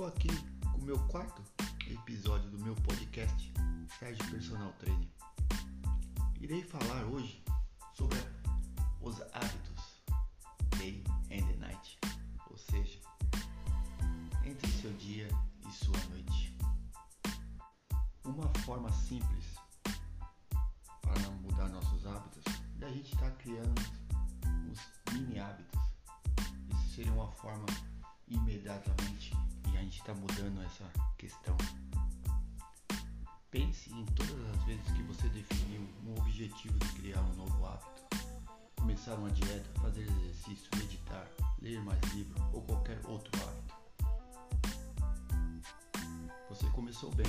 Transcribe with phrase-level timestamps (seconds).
[0.00, 0.28] Estou aqui
[0.72, 1.42] com o meu quarto
[1.86, 3.52] episódio do meu podcast
[3.98, 5.08] Sérgio Personal Trainer.
[6.40, 7.44] Irei falar hoje
[7.92, 8.16] sobre
[9.02, 10.02] os hábitos
[10.78, 11.98] day and night,
[12.50, 12.98] ou seja,
[14.42, 15.28] entre seu dia
[15.68, 16.56] e sua noite.
[18.24, 19.44] Uma forma simples
[21.02, 22.44] para mudar nossos hábitos
[22.80, 23.82] é a gente estar tá criando
[24.72, 25.78] os mini hábitos.
[26.70, 27.66] Isso seria uma forma
[28.26, 29.34] imediatamente
[29.80, 30.84] gente está mudando essa
[31.16, 31.56] questão.
[33.50, 38.02] Pense em todas as vezes que você definiu um objetivo de criar um novo hábito.
[38.76, 41.26] Começar uma dieta, fazer exercício, meditar,
[41.60, 43.74] ler mais livros ou qualquer outro hábito.
[46.50, 47.26] Você começou bem,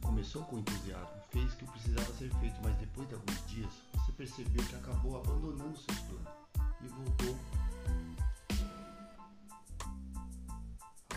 [0.00, 4.12] começou com entusiasmo, fez o que precisava ser feito, mas depois de alguns dias você
[4.12, 6.32] percebeu que acabou abandonando seus planos
[6.80, 7.38] e voltou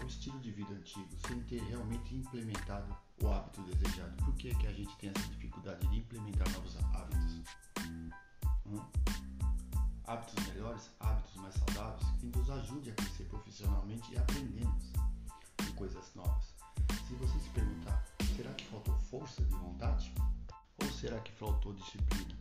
[0.07, 4.15] estilo de vida antigo sem ter realmente implementado o hábito desejado.
[4.23, 7.41] Por que, que a gente tem essa dificuldade de implementar novos hábitos?
[8.67, 8.81] Hum?
[10.05, 14.91] Hábitos melhores, hábitos mais saudáveis, que nos ajude a crescer profissionalmente e aprendemos
[15.75, 16.53] coisas novas.
[17.07, 18.03] Se você se perguntar,
[18.35, 20.13] será que faltou força de vontade?
[20.81, 22.35] Ou será que faltou disciplina?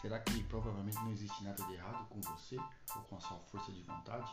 [0.00, 3.70] Será que provavelmente não existe nada de errado com você ou com a sua força
[3.72, 4.30] de vontade?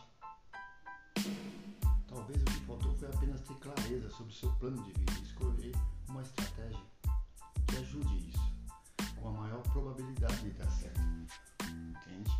[2.28, 5.22] Talvez o que faltou foi apenas ter clareza sobre o seu plano de vida e
[5.22, 5.74] escolher
[6.10, 6.84] uma estratégia
[7.66, 8.52] que ajude isso,
[9.16, 11.00] com a maior probabilidade de dar certo.
[11.64, 12.30] Entende?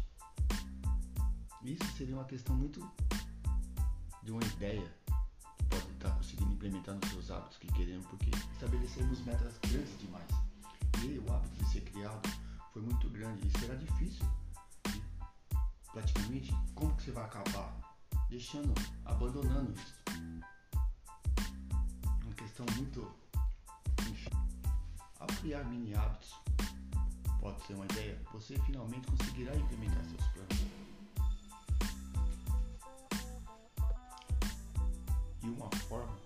[1.63, 2.87] Isso seria uma questão muito
[4.23, 4.95] de uma ideia
[5.57, 10.29] que pode estar conseguindo implementar nos seus hábitos que queremos, porque estabelecemos metas grandes demais.
[11.03, 12.29] E o hábito de ser criado
[12.75, 14.27] foi muito grande e será difícil.
[14.95, 15.03] E,
[15.91, 17.78] praticamente, como que você vai acabar
[18.29, 18.75] deixando,
[19.05, 19.95] abandonando isso.
[22.25, 23.15] Uma questão muito.
[24.11, 24.31] Enfim,
[25.19, 26.35] ao criar mini hábitos,
[27.41, 30.59] pode ser uma ideia, você finalmente conseguirá implementar seus planos.
[35.43, 36.17] E uma forma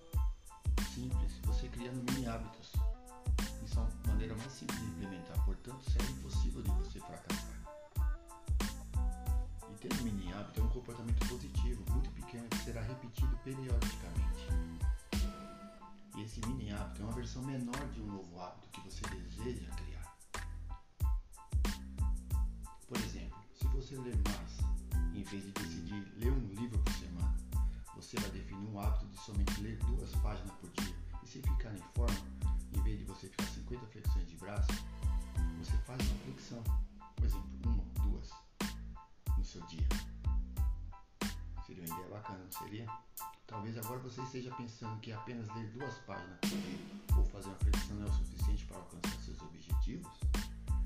[0.93, 2.71] simples, você criando mini hábitos,
[3.37, 7.62] que são a maneira mais simples de implementar, portanto, será impossível de você fracassar.
[9.83, 14.47] Ter um mini hábito é um comportamento positivo, muito pequeno, que será repetido periodicamente.
[16.15, 19.69] E esse mini hábito é uma versão menor de um novo hábito que você deseja
[19.71, 20.17] criar.
[22.87, 27.35] Por exemplo, se você ler mais, em vez de decidir ler um livro por semana,
[27.93, 30.95] você vai definir um hábito de somente ler duas páginas por dia.
[31.21, 32.25] E se ficar em forma,
[32.71, 34.71] em vez de você ficar 50 flexões de braço,
[35.59, 36.92] você faz uma flexão.
[39.53, 39.87] Seu dia.
[41.67, 42.87] Seria uma ideia bacana, não seria?
[43.45, 46.79] Talvez agora você esteja pensando que apenas ler duas páginas por dia
[47.15, 50.11] ou fazer uma flexão não é o suficiente para alcançar seus objetivos.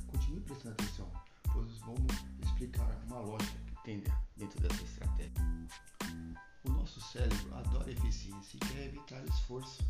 [0.08, 1.10] Continue prestando atenção,
[1.54, 2.12] pois vamos
[2.44, 4.04] explicar uma lógica que tem
[4.36, 5.42] dentro dessa estratégia.
[6.66, 9.82] O nosso cérebro adora eficiência e quer evitar esforço.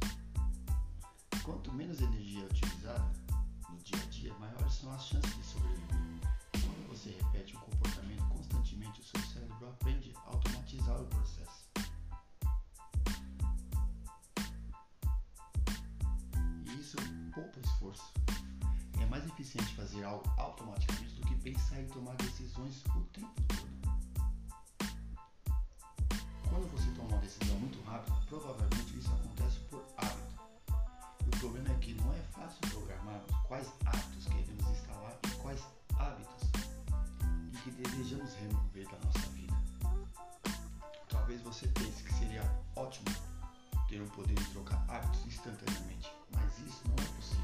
[1.42, 3.12] Quanto menos energia é utilizada
[3.72, 6.20] no dia a dia, maiores são as chances de sobreviver.
[6.52, 8.37] Quando você repete um comportamento
[8.86, 11.70] o seu cérebro aprende a automatizar o processo.
[16.66, 16.98] E isso
[17.34, 18.14] poupa esforço.
[19.00, 23.78] É mais eficiente fazer algo automaticamente do que pensar em tomar decisões o tempo todo.
[26.50, 30.42] Quando você toma uma decisão muito rápida, provavelmente isso acontece por hábito.
[31.26, 35.62] E o problema é que não é fácil programar quais hábitos queremos instalar e quais
[36.00, 36.47] hábitos
[37.68, 39.54] que desejamos remover da nossa vida.
[41.10, 42.42] Talvez você pense que seria
[42.78, 43.06] ótimo
[43.90, 47.44] ter o poder de trocar hábitos instantaneamente, mas isso não é possível.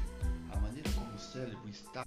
[0.50, 2.06] A maneira como o cérebro está,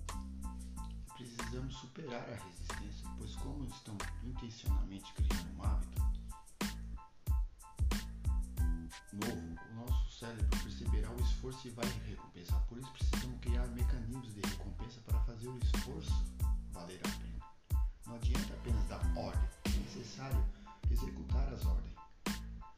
[1.15, 6.07] precisamos superar a resistência, pois como estamos intencionalmente criando um hábito
[9.13, 12.62] novo, o nosso cérebro perceberá o esforço e vai recompensar.
[12.68, 15.76] Por isso precisamos criar mecanismos de recompensa para fazer o esforço
[20.17, 20.43] necessário
[20.89, 21.93] executar as ordens.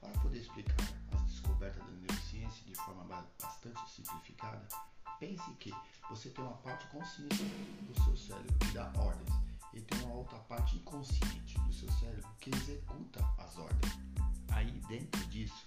[0.01, 0.75] Para poder explicar
[1.13, 3.03] as descobertas da neurociência de forma
[3.39, 4.67] bastante simplificada,
[5.19, 5.73] pense que
[6.09, 7.43] você tem uma parte consciente
[7.87, 9.29] do seu cérebro que dá ordens
[9.73, 13.97] e tem uma outra parte inconsciente do seu cérebro que executa as ordens.
[14.49, 15.58] Aí dentro disso,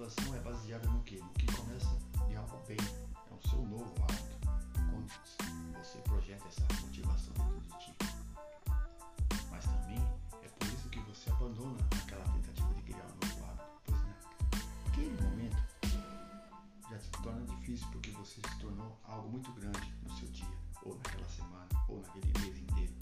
[0.00, 1.18] motivação é baseada no que?
[1.18, 4.48] No que começa de algo bem, é o seu novo hábito.
[4.72, 5.12] Quando
[5.76, 7.94] você projeta essa motivação dentro de ti.
[9.50, 9.98] Mas também
[10.42, 14.00] é por isso que você abandona aquela tentativa de criar um novo hábito, pois
[14.86, 15.56] naquele momento
[16.88, 20.96] já se torna difícil porque você se tornou algo muito grande no seu dia, ou
[20.96, 22.94] naquela semana, ou naquele mês inteiro.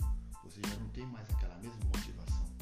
[0.43, 2.58] Você já não tem mais aquela mesma motivação.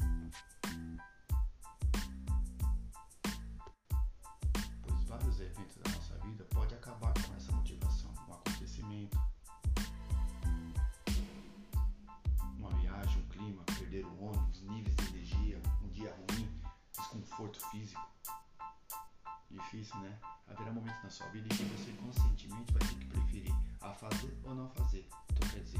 [17.37, 18.01] Desconforto físico.
[19.49, 20.17] Difícil, né?
[20.47, 24.37] Haverá momentos na sua vida em que você conscientemente vai ter que preferir a fazer
[24.43, 25.07] ou não fazer.
[25.29, 25.79] Então quer dizer,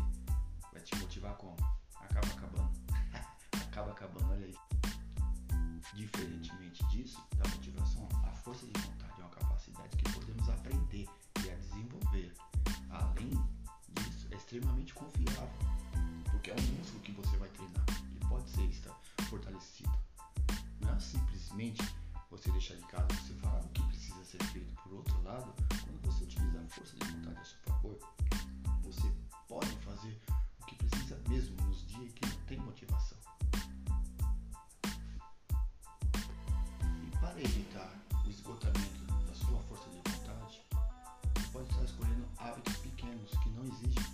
[25.27, 25.53] lado,
[25.83, 27.99] quando você utiliza a força de vontade a seu favor,
[28.81, 29.13] você
[29.49, 30.21] pode fazer
[30.61, 33.17] o que precisa mesmo nos dias que não tem motivação.
[37.05, 37.93] E para evitar
[38.25, 40.61] o esgotamento da sua força de vontade,
[41.51, 44.06] pode estar escolhendo hábitos pequenos que não exigem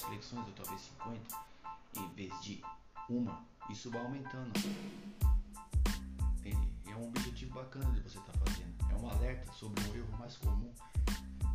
[0.00, 1.20] 10 flexões ou talvez 50
[1.96, 2.62] em vez de
[3.08, 4.52] uma, isso vai aumentando.
[6.38, 6.68] Entende?
[6.86, 8.74] É um objetivo bacana de você estar tá fazendo.
[8.90, 10.72] É um alerta sobre um erro mais comum.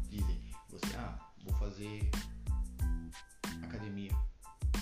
[0.09, 0.39] Dizem,
[0.69, 2.09] você, ah, vou fazer
[3.63, 4.11] academia.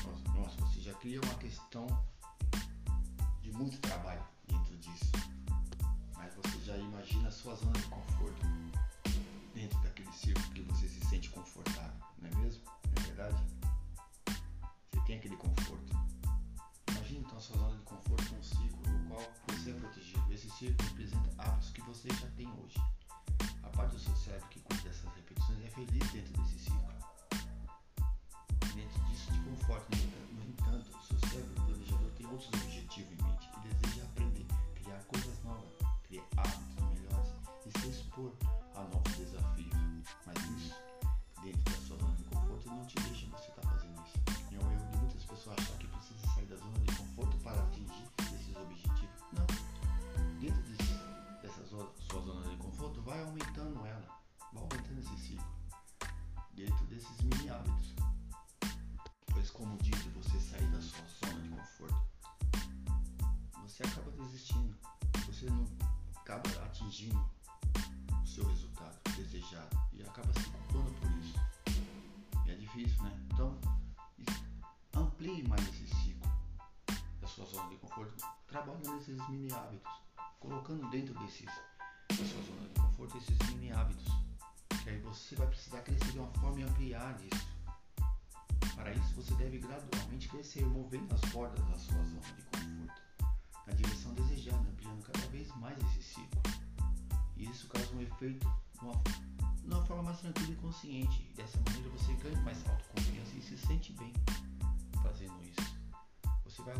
[0.05, 1.87] Nossa, nossa, você já cria uma questão
[3.41, 5.11] de muito trabalho dentro disso.
[6.15, 8.41] Mas você já imagina a sua zona de conforto
[9.53, 12.52] dentro daquele círculo que você se sente confortável, não é mesmo?
[20.63, 22.81] Círculo representa hábitos que você já tem hoje.
[23.63, 26.42] A parte do seu cérebro que cuida dessas repetições é feliz dentro desse
[67.01, 71.33] o seu resultado desejado e acaba se culpando por isso.
[72.45, 73.19] E é difícil, né?
[73.33, 73.57] Então,
[74.95, 76.31] amplie mais esse ciclo
[77.19, 78.13] da sua zona de conforto,
[78.47, 79.91] trabalhando nesses mini hábitos,
[80.39, 84.13] colocando dentro desses, da sua zona de conforto esses mini hábitos.
[84.83, 87.47] Que aí você vai precisar crescer de uma forma e ampliar isso.
[88.75, 93.03] Para isso, você deve gradualmente crescer, movendo as portas da sua zona de conforto
[93.65, 96.41] na direção desejada, ampliando cada vez mais esse ciclo.
[97.43, 98.93] E isso causa um efeito de uma,
[99.57, 101.29] de uma forma mais tranquila e consciente.
[101.35, 104.13] Dessa maneira você ganha mais autoconfiança e se sente bem
[105.01, 105.75] fazendo isso.
[106.45, 106.73] Você vai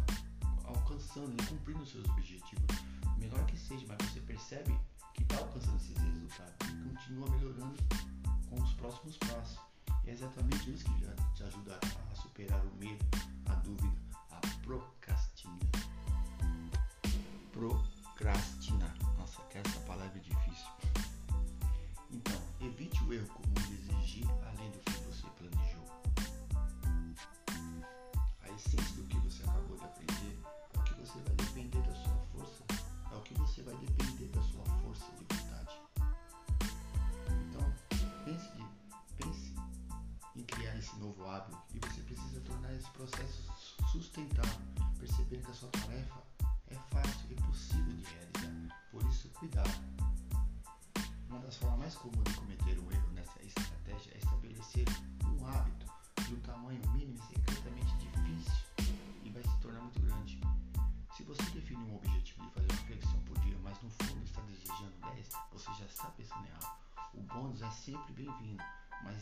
[0.64, 2.78] alcançando e cumprindo seus objetivos,
[3.18, 4.74] menor que seja, mas você percebe
[5.14, 7.84] que está alcançando esses resultados e continua melhorando
[8.50, 9.60] com os próximos passos.
[10.06, 11.78] E é exatamente isso que já te ajuda
[12.10, 13.06] a superar o medo,
[13.48, 13.98] a dúvida,
[14.32, 15.94] a procrastinação
[17.52, 18.53] procrastinar.
[41.74, 43.44] E você precisa tornar esse processo
[43.92, 44.62] sustentável,
[45.00, 46.24] percebendo que a sua tarefa
[46.68, 48.84] é fácil e possível de realizar.
[48.92, 49.72] Por isso, cuidado.
[51.30, 54.86] Uma das formas mais comuns de cometer um erro nessa estratégia é estabelecer
[55.26, 55.86] um hábito
[56.28, 58.64] de um tamanho mínimo e secretamente difícil
[59.24, 60.40] e vai se tornar muito grande.
[61.16, 64.42] Se você definir um objetivo de fazer uma flexão por dia, mas no fundo está
[64.42, 66.78] desejando 10, você já está pensando errado.
[67.14, 68.64] O bônus é sempre bem-vindo,
[69.04, 69.18] mas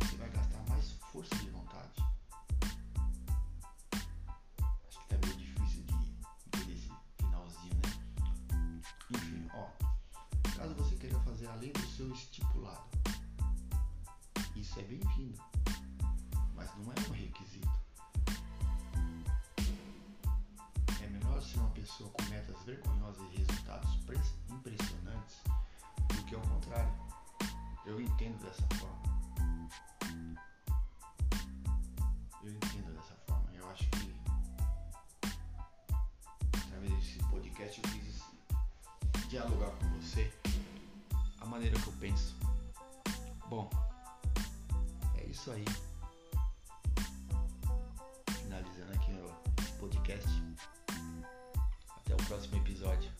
[0.00, 0.71] você vai gastar mais
[1.12, 2.02] força de vontade.
[4.88, 5.94] Acho que tá meio difícil de
[6.46, 8.82] entender esse finalzinho, né?
[9.10, 9.68] Enfim, ó.
[10.56, 12.88] Caso você queira fazer além do seu estipulado,
[14.56, 15.38] isso é bem-vindo,
[16.54, 17.70] mas não é um requisito.
[21.02, 23.94] É melhor ser uma pessoa com metas vergonhosas e resultados
[24.48, 25.42] impressionantes
[26.08, 26.94] do que ao contrário.
[27.84, 29.11] Eu entendo dessa forma.
[37.62, 40.30] Podcast eu quis dialogar com você
[41.40, 42.36] a maneira que eu penso.
[43.48, 43.70] Bom,
[45.16, 45.64] é isso aí.
[48.42, 50.28] Finalizando aqui o podcast.
[51.98, 53.10] Até o próximo episódio.